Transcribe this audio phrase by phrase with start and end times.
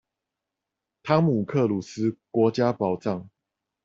[1.03, 3.29] 湯姆克魯斯國家寶藏